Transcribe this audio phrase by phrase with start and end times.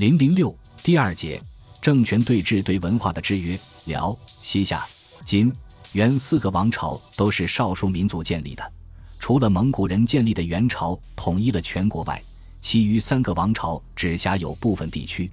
[0.00, 1.38] 零零六第二节，
[1.78, 3.60] 政权对峙对文化的制约。
[3.84, 4.88] 辽、西夏、
[5.26, 5.52] 金、
[5.92, 8.72] 元四个王朝都是少数民族建立的，
[9.18, 12.22] 除了蒙古人建立的元朝统一了全国外，
[12.62, 15.30] 其余三个王朝只辖有部分地区。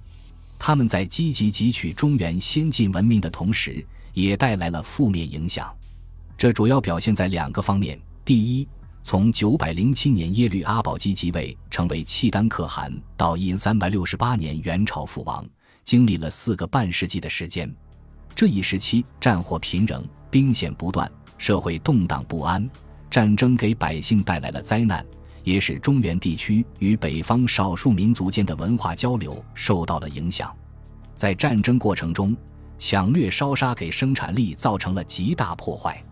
[0.58, 3.82] 他们在积极汲取中原先进文明的同时，
[4.12, 5.74] 也带来了负面影响。
[6.36, 8.68] 这主要表现在两个方面：第一，
[9.08, 15.42] 从九百零七年耶律阿保机即位，成为契丹可汗，到一三百六十八年元朝覆亡，
[15.82, 17.74] 经历了四个半世纪的时间。
[18.34, 22.68] 这一时期战火频仍，兵险不断，社会动荡不安，
[23.08, 25.02] 战争给百姓带来了灾难。
[25.42, 30.54] 也使中原地区与北方少数民族间的文化交流受到了影响，
[31.16, 32.36] 在战争过程中，
[32.76, 36.04] 抢掠烧杀给生产力造成了极大破坏。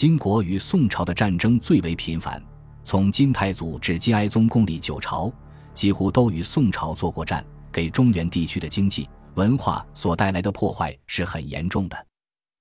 [0.00, 2.42] 金国与宋朝的战争最为频繁，
[2.82, 5.30] 从金太祖至金哀宗共历九朝，
[5.74, 12.06] 几乎都与宋朝作过战，给中原地区的经济文化所带来的破坏是很严重的。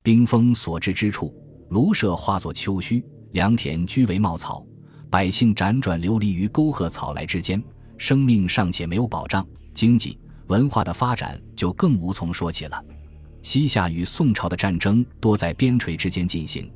[0.03, 1.33] 兵锋所至之处，
[1.69, 3.01] 庐舍化作丘墟，
[3.31, 4.61] 良田居为茂草。
[5.09, 7.63] 百姓辗转流离于沟壑草莱之间，
[7.97, 12.83] 生命尚且没有保障，经济文化的发展就更无从说起了。
[13.41, 16.69] 西夏与宋朝的战争多在边陲之间进行，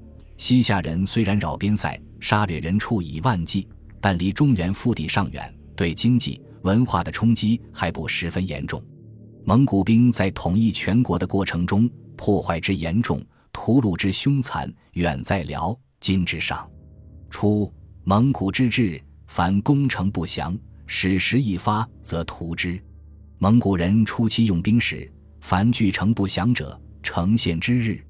[0.43, 3.65] 西夏人虽然扰边塞，杀掠人畜以万计，
[4.01, 8.83] 但离中原腹地尚远，对经济文化的冲击还不十分严重。
[9.45, 16.69] 蒙古兵在统一全国的过程中，破坏之严重，屠戮之凶残，远在辽金之上。
[17.29, 17.73] 初。
[18.03, 22.77] 蒙古之治，凡攻城不降，矢石一发，则屠之。
[23.37, 28.05] 蒙古人初期用兵时，凡据城不降者，城陷之日，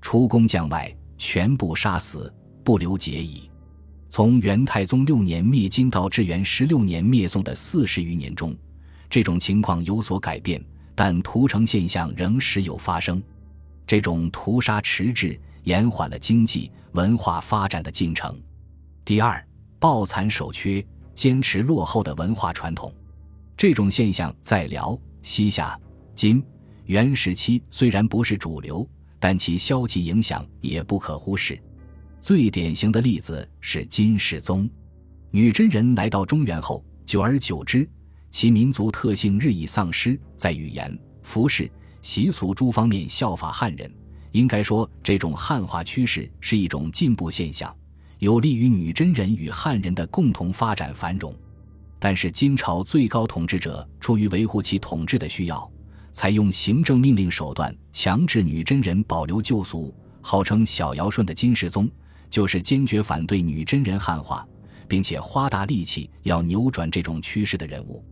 [0.00, 2.32] 出攻将外，全部杀死，
[2.64, 3.50] 不留节矣。
[4.08, 8.56] 从元太宗六年灭金到至元十六年灭宋的四十余年中，
[9.10, 13.22] 这种情况有所改变，但屠城现象仍时有发生。
[13.86, 18.34] 这种屠杀迟滞，延缓了经济文化发展的进程。
[19.04, 19.46] 第二，
[19.78, 20.84] 抱残守缺，
[21.14, 22.92] 坚持落后的文化传统，
[23.56, 25.78] 这种现象在辽、西夏、
[26.14, 26.42] 金、
[26.84, 28.88] 元时期虽然不是主流，
[29.20, 31.58] 但其消极影响也不可忽视。
[32.20, 34.68] 最典型的例子是金世宗，
[35.30, 37.88] 女真人来到中原后，久而久之，
[38.30, 41.70] 其民族特性日益丧失，在语言、服饰、
[42.02, 43.90] 习俗诸方面效法汉人。
[44.32, 47.74] 应该说，这种汉化趋势是一种进步现象。
[48.18, 51.32] 有利于女真人与汉人的共同发展繁荣，
[51.98, 55.70] 但是金朝最高统治者出于维护其统治的需要，
[56.12, 59.94] 采用行政命令手段强制女真人保留旧俗。
[60.20, 61.88] 号称小尧舜的金世宗，
[62.28, 64.46] 就是坚决反对女真人汉化，
[64.86, 68.04] 并且花大力气要扭转这种趋势的人物。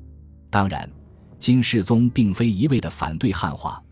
[0.49, 0.89] 当然，
[1.39, 3.83] 金世宗并非一味的反对汉化，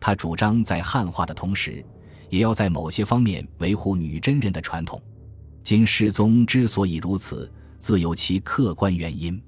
[0.00, 1.84] 他主张在汉化的同时，
[2.30, 5.02] 也要在某些方面维护女真人的传统。
[5.62, 9.38] 金世宗之所以如此，自有其客观原因。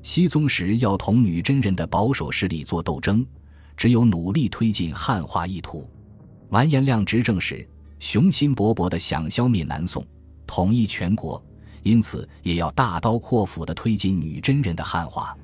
[0.00, 3.26] 熹宗时要同女真人的保守势力作斗争，
[3.76, 5.88] 只有努力推进汉化意图。
[6.50, 7.66] 完颜亮执政时，
[7.98, 10.04] 雄心勃勃地想消灭南宋，
[10.46, 11.42] 统一全国，
[11.82, 15.36] 因此也要大刀阔斧地推进女真人的汉化。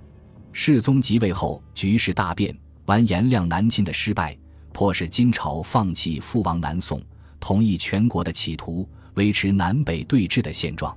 [0.52, 4.36] 世宗即位后，局势大变，完颜亮南侵的失败，
[4.72, 7.00] 迫使金朝放弃父王南宋、
[7.38, 8.88] 统一全国的企图。
[9.14, 10.96] 维持南北对峙的现状，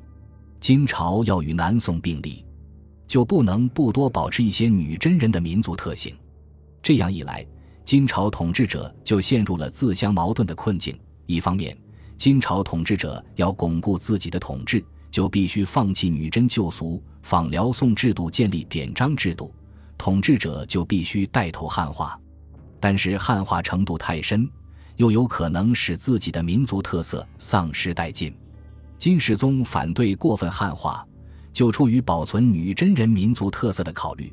[0.59, 2.45] 金朝要与南宋并立，
[3.07, 6.15] 就不能不多保持一些女真人的民族特性。
[6.83, 7.47] 这样一来，
[7.85, 10.93] 金朝统治者就陷入了自相矛盾的困境。
[11.25, 11.75] 一方面，
[12.17, 19.49] 金朝统治者要巩固自己的统治，就必须放弃女真旧俗，仿辽宋制度建立典章制度；
[19.97, 22.19] 统治者就必须带头汉化，
[22.81, 24.47] 但是汉化程度太深。
[24.97, 28.31] 又有可能使自己的民族特色丧失殆尽。
[28.99, 31.03] 金世宗反对过分汉化，
[31.51, 34.31] 就出于保存女真人民族特色的考虑。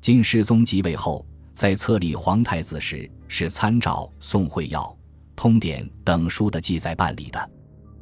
[0.00, 1.26] 金世宗即位后，
[1.60, 4.80] 在册立皇太子时，是参照《宋会要》
[5.36, 7.50] 《通典》等书的记载办理的。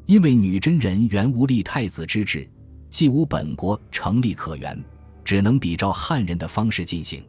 [0.06, 2.48] 因为女真人原无立太子之志，
[2.88, 4.80] 既无本国成立可原，
[5.24, 7.20] 只能比照汉人的方式进行。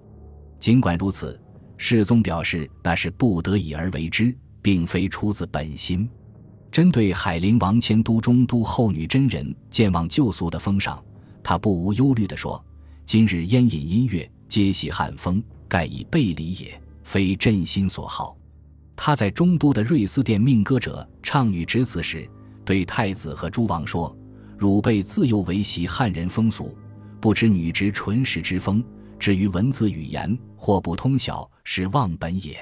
[0.59, 1.41] 尽管如此，
[1.77, 4.31] 世宗表示那是不得已而为之。
[4.61, 6.07] 并非出自本心。
[6.71, 11.03] 针对海陵王迁都中都后女真人健忘旧俗的封赏，
[11.41, 12.63] 他不无忧虑地说
[13.03, 18.35] ：“今日烟饮音乐，皆系汉风，盖以背礼也，非朕心所好。”
[18.97, 22.29] 他在中都的瑞思殿命歌者唱女之词时，
[22.65, 24.13] 对太子和诸王说
[24.59, 26.77] ：“汝辈自幼为习汉人风俗，
[27.21, 28.83] 不知女直纯实之风，
[29.17, 32.57] 至于文字语言，或不通晓，是忘本也。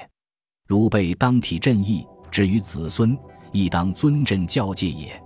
[0.68, 3.18] 汝辈当体朕意，至于子孙，
[3.50, 5.20] 亦当尊朕教戒也。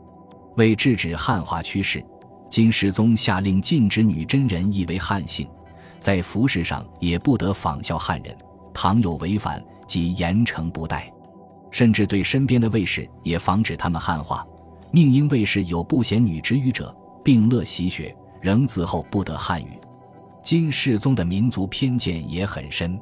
[0.56, 2.02] 为制止汉化趋势，
[2.50, 5.46] 金世宗下令禁止女真人译为汉姓，
[6.02, 8.36] 在服饰上也不得仿效汉人，
[8.74, 11.08] 倘有违反，即严惩不贷。
[11.70, 14.44] 甚至对身边的卫士也防止他们汉化，
[14.90, 16.92] 命因卫士有不贤女之语者，
[17.24, 19.78] 并乐习学，仍自后不得汉语。
[20.42, 23.00] 金世宗的民族偏见也很深。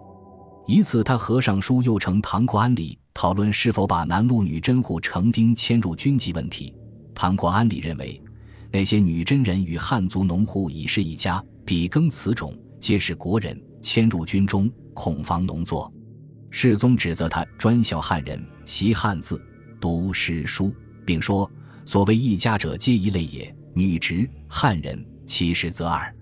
[0.66, 6.72] 一次，他和尚书右丞唐国安里讨论是否把南路女真户成丁迁入军籍问题。
[7.14, 8.22] 唐国安里认为，
[8.70, 15.92] 那些女真人与汉族农户已是一家，比耕此种，皆是国人，迁入军中，恐防农作。
[16.48, 19.40] 世宗指责他专笑汉人，习汉字，
[19.78, 20.74] 读诗书，
[21.04, 21.48] 并说
[21.84, 23.54] ：“所谓一家者，皆一类也。
[23.74, 26.12] 女直汉人，其实则二。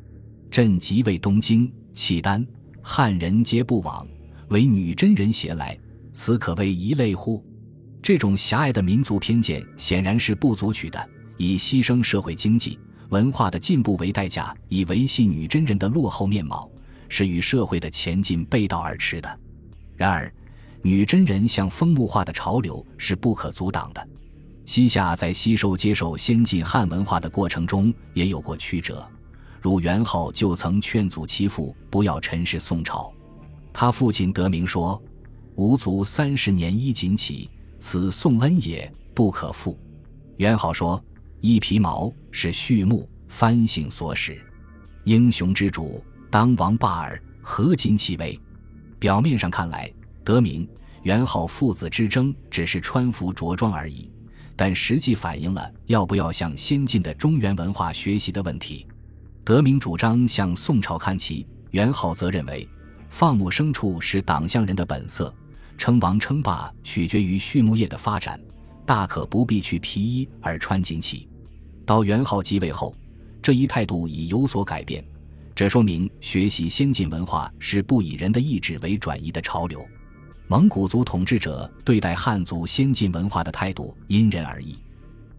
[0.51, 2.45] 朕即位东京，契丹
[2.83, 4.07] 汉人皆不往，
[4.49, 5.79] 唯女真人携来，
[6.13, 7.43] 此可谓一类乎？”
[8.03, 12.79] 这种狭隘的民族偏见显然是不足取的，以牺牲社会经济
[13.11, 16.71] 文化的进步为代价，以维系女真人的落后面貌，
[17.09, 19.41] 是与社会的前进背道而驰的。
[19.97, 20.33] 然而，
[20.83, 24.09] 女真人向风木化的潮流是不可阻挡的。
[24.65, 29.09] 西夏在吸收接受先进汉文化的过程中也有过曲折，
[29.63, 33.11] 如元昊就曾劝阻其父不要陈氏宋朝。
[33.73, 35.03] 他父亲得名说
[35.57, 39.79] ：“吾族三十年衣锦起，此宋恩也，不可复。”
[40.37, 41.03] 元昊说
[41.41, 44.41] ：“一皮毛是畜牧翻性所使，
[45.05, 48.39] 英雄之主当王霸尔，何今其为？”
[48.99, 49.93] 表面上看来，
[50.25, 50.69] 德明、
[51.05, 54.11] 元昊父子之争只是穿服着装而已，
[54.57, 58.85] 但实际反映了要不要向先进的中原文化学习的问题。
[59.45, 62.69] 德明主张向宋朝看齐，元昊则认为
[63.09, 65.33] 放牧牲畜是党项人的本色，
[65.79, 68.39] 称王称霸取决于畜牧业的发展，
[68.89, 71.29] 大可不必去皮衣而穿锦旗。
[71.85, 72.97] 到元昊即位后，
[73.43, 75.05] 这一态度已有所改变。
[75.55, 79.87] 这说明学习先进文化是不以人的意志为转移的潮流。
[80.47, 84.75] 蒙古族统治者对待汉族先进文化的态度因人而异。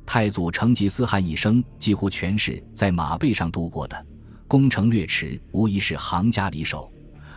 [0.05, 4.05] 太祖成吉思汗一生几乎全是在马背上度过的，
[4.47, 6.91] 攻城略池无疑是行家里手，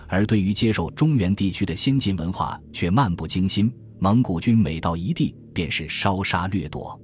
[0.09, 3.73] 而对于接受中原地区的先进文化却漫不经心。
[3.99, 7.01] 蒙古军每到一地便是烧杀掠夺。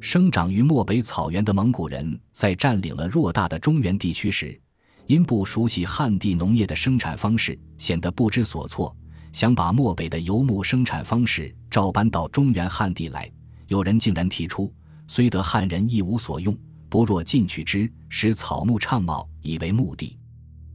[0.00, 4.60] 生长于漠北草原的蒙古人在占领了偌大的中原地区时，
[5.06, 8.94] 因不熟悉汉地农业的生产方式，显得不知所措，
[9.32, 13.30] 想把漠北的游牧生产方式照搬到中原汉地来。
[13.68, 14.70] 有人竟然提出
[15.08, 16.54] ：“虽得汉人一无所用，
[16.90, 20.18] 不若进取之，使草木畅茂，以为目的。”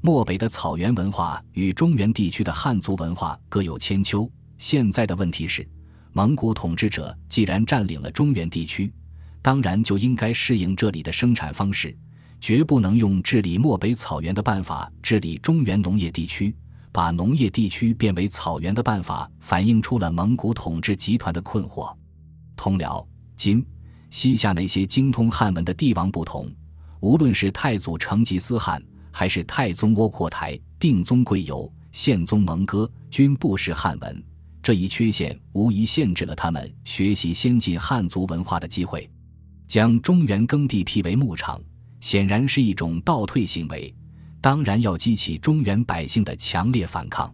[0.01, 4.27] 漠北的草原文化与中原地区的汉族文化各有千秋。
[4.57, 5.68] 现在的问题是，
[6.19, 8.94] 蒙古统治者既然占领了中原地区，
[9.42, 11.98] 当然就应该适应这里的生产方式。
[12.42, 16.54] 绝不能用治理漠北草原的办法治理中原农业地区，
[16.92, 21.95] 把农业地区变为草原的办法，反映出了蒙古统治集团的困惑。
[22.57, 23.07] 通辽、
[23.38, 23.66] 金、
[24.10, 26.51] 西夏那些精通汉文的帝王不同，
[27.00, 34.21] 无论是太祖成吉思汗，还是太宗窝阔台、定宗贵由、宪宗蒙哥，均不识汉文。
[34.69, 39.09] 这一缺陷无疑限制了他们学习先进汉族文化的机会。
[39.68, 41.59] 将中原耕地辟为牧场。
[42.02, 43.92] 显然是一种倒退行为，
[44.40, 47.33] 当然要激起中原百姓的强烈反抗。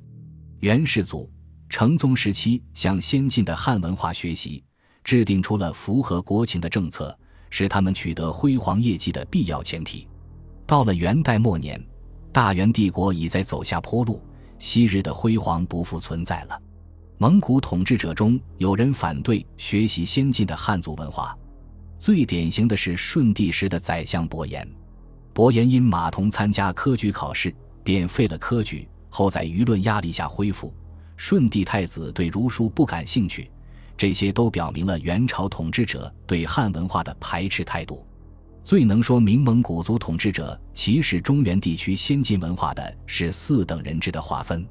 [0.62, 1.30] 元世祖、
[1.68, 4.64] 成宗时期向先进的汉文化学习，
[5.04, 7.14] 制定出了符合国情的政策，
[7.50, 10.08] 是他们取得辉煌业绩的必要前提。
[10.66, 11.86] 到了元代末年，
[12.32, 14.22] 大元帝国已在走下坡路，
[14.58, 16.62] 昔日的辉煌不复存在了。
[17.18, 21.36] 蒙古统治者中有人反对学习先进的汉族文化。
[21.98, 24.70] 最典型的是顺帝时的宰相伯颜，
[25.34, 27.56] 伯颜因马童参加科举考试，
[27.86, 30.74] 便废了科举，后在舆论压力下恢复。
[31.16, 33.50] 顺帝太子对儒书不感兴趣，
[33.96, 38.06] 这些都表明了元朝统治者对汉文化的排斥态度。
[38.62, 44.68] 最能说明蒙古族统治者歧视中原地区先进文化的是四等人制的划分。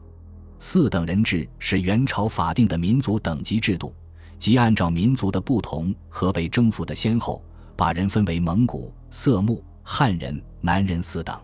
[0.67, 3.95] 四等人制是元朝法定的民族等级制度。
[4.39, 7.45] 即按照民族的不同和被征服的先后，
[7.77, 11.39] 把人分为蒙古、色目、汉人、南人四等。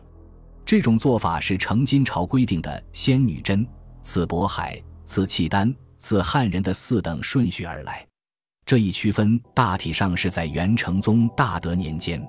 [0.64, 3.64] 这种做法是成金朝规定的先女真、
[4.00, 8.04] 次渤海、次契丹、次汉人的四等顺序而来。
[8.64, 12.26] 这一区分大体上是在元成宗大德年间。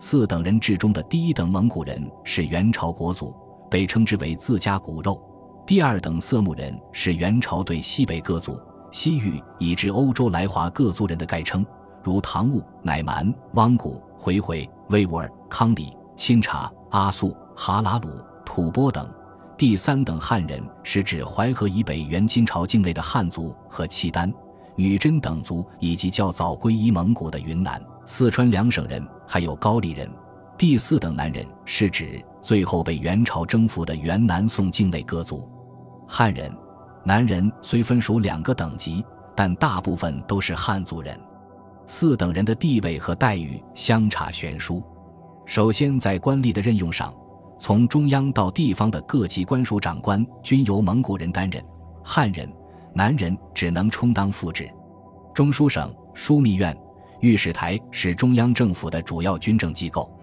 [0.00, 3.36] 四等人制中的第一等蒙古人是元朝国族，
[3.70, 5.28] 被称之为自家骨肉。
[5.64, 11.64] 第二等色目人是元朝对西北各族、西域以至欧洲来华各族人的概称，
[12.02, 18.08] 如唐兀、乃蛮、汪古、回回、维吾尔、康里、钦察、阿速、哈拉鲁、
[18.44, 19.08] 吐蕃等。
[19.56, 24.32] 第三等汉人是指淮河以北元金朝境内的汉族和契丹、
[24.74, 30.10] 女真等族，以及较早归依蒙古的云南、四川两省人，还有高丽人。
[30.58, 35.48] 第四等男人是指最后被元朝征服的元南宋境内各族。
[36.14, 36.54] 汉人，
[37.04, 39.02] 男人虽分属两个等级，
[39.34, 41.18] 但大部分都是汉族人。
[41.86, 44.82] 四等人的地位和待遇相差悬殊。
[45.46, 47.14] 首先，在官吏的任用上，
[47.58, 51.64] 从中央到地方的各级官署长官均由蒙古人担任，
[52.04, 52.46] 汉人，
[52.92, 54.70] 男人只能充当副职。
[55.32, 56.76] 中书省、枢密院、
[57.20, 60.14] 御史台是中央政府的主要军政机构。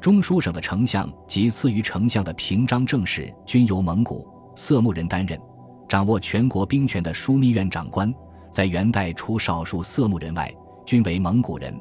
[0.00, 4.26] 中书省的丞相及次于丞相的平章政事均由蒙古
[4.58, 5.40] 色目人担任，
[5.88, 8.12] 掌握全国兵权的枢密院长官，
[8.50, 10.52] 在元代除少数色目人外，
[10.84, 11.72] 均为蒙古人。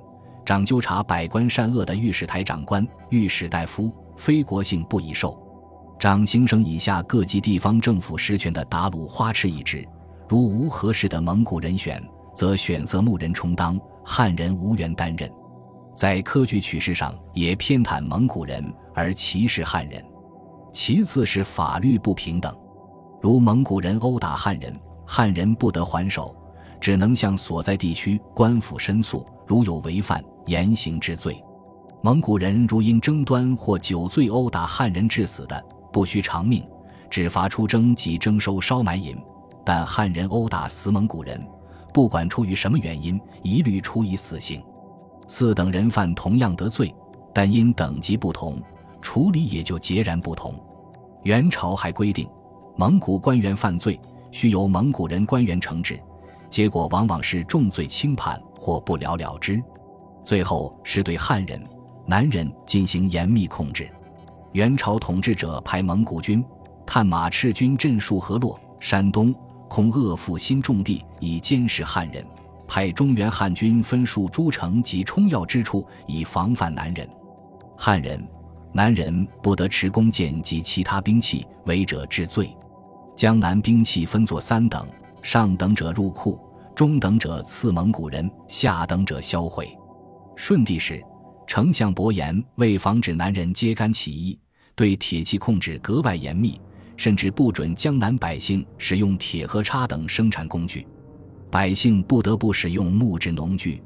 [0.45, 5.35] 掌纠察百官善恶的御史台长官、御史大夫，非国姓不宜授。
[5.97, 9.83] 掌行省以下各级地方政府实权的达鲁花赤一职，
[10.29, 11.99] 如无合适的蒙古人选，
[12.35, 15.27] 则选色目人充当，汉人无缘担任。
[15.95, 20.05] 在科举取士上也偏袒蒙古人而歧视汉人，
[20.71, 22.55] 其次是法律不平等，
[23.21, 24.73] 如蒙古人殴打汉人，
[25.05, 26.35] 汉人不得还手，
[26.79, 31.43] 只能向所在地区官府申诉，如有违犯，严刑治罪。
[32.01, 36.63] 蒙古人如因争端或酒醉殴打汉人致死的，不需偿命，
[37.09, 39.15] 只罚出征及征收烧买银；
[39.65, 41.43] 但汉人殴打死蒙古人，
[41.91, 44.61] 不管出于什么原因，一律处以死刑。
[45.27, 46.93] 四等人犯同样得罪，
[47.33, 48.61] 但因等级不同，
[49.01, 50.53] 处理也就截然不同。
[51.23, 52.29] 元朝还规定，
[52.79, 53.99] 蒙古官员犯罪，
[54.31, 55.99] 需由蒙古人官员惩治，
[56.47, 59.59] 结果往往是重罪轻判或不了了之。
[60.23, 61.59] 最后是对汉人、
[62.05, 63.89] 男人进行严密控制。
[64.51, 66.45] 元朝统治者派蒙古军
[66.85, 69.33] 探马赤军镇戍河洛、山东，
[69.67, 72.23] 恐扼腹新重地，以监视汉人。
[72.67, 77.09] 派中原汉军分戍诸城及冲要之处，以防范南人。
[77.75, 78.23] 汉人、
[78.71, 82.55] 南人不得持弓箭及其他兵器，违者治罪。
[83.17, 84.87] 江南兵器分作三等：
[85.23, 86.39] 上等者入库，
[86.75, 89.75] 中等者赐蒙古人，下等者销毁。
[90.35, 91.03] 顺帝时，
[91.47, 94.37] 丞相伯颜为防止南人揭竿起义，
[94.75, 96.61] 对铁器控制格外严密，
[96.95, 100.85] 甚至不准江南百姓使用铁和叉等生产工具。
[101.49, 103.81] 百姓不得不使用木质农具，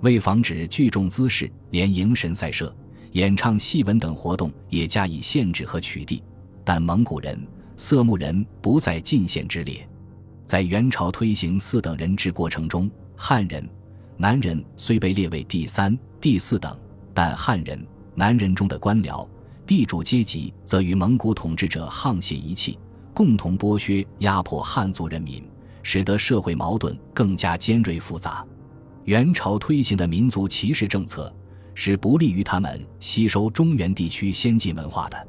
[0.00, 2.74] 为防止聚众滋事，连迎神赛社、
[3.12, 6.20] 演唱戏文等活动也加以限制和取缔。
[6.64, 7.38] 但蒙古人、
[7.76, 9.88] 色目人不在进献之列。
[10.46, 13.68] 在元朝推行四等人制过程中，汉人、
[14.16, 16.78] 南人虽被列为第三、第四等，
[17.12, 19.26] 但汉人、南人中的官僚、
[19.66, 22.78] 地主阶级则与蒙古统治者沆瀣一气，
[23.12, 25.42] 共同剥削、压迫汉族人民。
[25.86, 28.42] 使得社会矛盾更加尖锐复杂。
[29.04, 31.30] 元朝推行的民族歧视政策，
[31.74, 35.28] 是不利于他们吸收中原地区先进文化的。